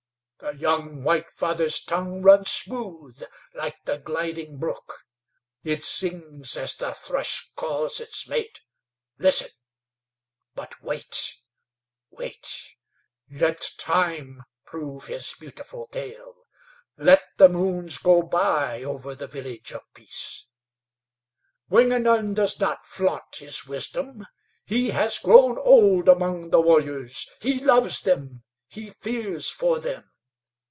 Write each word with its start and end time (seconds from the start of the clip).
The 0.43 0.55
young 0.57 1.03
White 1.03 1.29
Father's 1.29 1.81
tongue 1.83 2.23
runs 2.23 2.49
smooth 2.49 3.21
like 3.53 3.75
the 3.85 3.99
gliding 3.99 4.57
brook; 4.57 5.05
it 5.63 5.83
sings 5.83 6.57
as 6.57 6.75
the 6.75 6.95
thrush 6.95 7.47
calls 7.55 7.99
its 7.99 8.27
mate. 8.27 8.59
Listen; 9.19 9.51
but 10.55 10.81
wait, 10.81 11.35
wait! 12.09 12.75
Let 13.29 13.71
time 13.77 14.41
prove 14.65 15.05
his 15.05 15.35
beautiful 15.39 15.85
tale; 15.87 16.47
let 16.97 17.23
the 17.37 17.47
moons 17.47 17.99
go 17.99 18.23
by 18.23 18.81
over 18.81 19.13
the 19.13 19.27
Village 19.27 19.71
of 19.71 19.83
Peace. 19.93 20.47
"Wingenund 21.69 22.35
does 22.35 22.59
not 22.59 22.87
flaunt 22.87 23.35
his 23.37 23.67
wisdom. 23.67 24.25
He 24.65 24.89
has 24.89 25.19
grown 25.19 25.59
old 25.59 26.09
among 26.09 26.45
his 26.45 26.51
warriors; 26.51 27.27
he 27.41 27.59
loves 27.63 28.01
them; 28.01 28.43
he 28.67 28.89
fears 28.89 29.47
for 29.51 29.77
them. 29.79 30.07